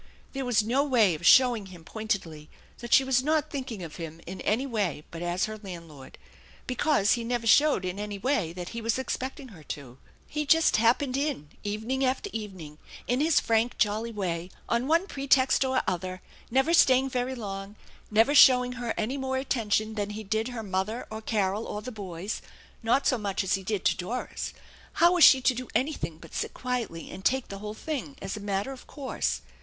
[0.33, 4.19] There was no way of showing him pointedly that she was not thinking of him
[4.25, 6.17] in any way but as her land lord,
[6.65, 9.99] because he never showed in any way that he was ex pecting her to.
[10.25, 15.63] He just happened in evening after evening, in his frank, jolly way, on one pretext
[15.63, 17.75] or other, never staying very long,
[18.09, 21.91] never showing her any more attention than he did her mother or Carol or the
[21.91, 22.41] boys,
[22.81, 24.51] not so much as he did to Doris.
[24.93, 28.35] How was she to do anything but sit quietly and take the whole thing as
[28.35, 29.41] a matter of course